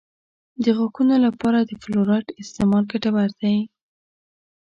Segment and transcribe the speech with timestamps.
[0.63, 3.57] د غاښونو لپاره د فلورایډ استعمال ګټور دی.